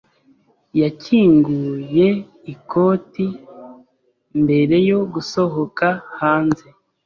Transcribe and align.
Yakinguye 0.81 2.07
ikote 2.53 3.25
mbere 4.41 4.75
yo 4.89 4.99
gusohoka 5.13 5.87
hanze. 6.19 6.67